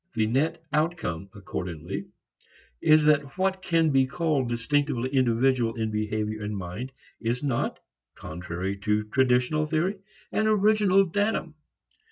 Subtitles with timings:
[0.15, 2.07] The net outcome accordingly
[2.81, 7.77] is that what can be called distinctively individual in behavior and mind is not,
[8.15, 9.99] contrary to traditional theory,
[10.31, 11.53] an original datum.